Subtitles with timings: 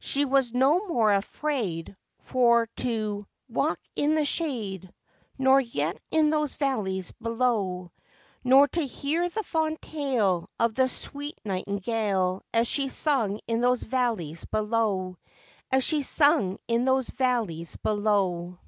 [0.00, 4.92] She was no more afraid For to walk in the shade,
[5.38, 7.92] Nor yet in those valleys below:
[8.42, 13.84] Nor to hear the fond tale Of the sweet nightingale, As she sung in those
[13.84, 15.16] valleys below,
[15.70, 18.58] As she sung in those valleys below.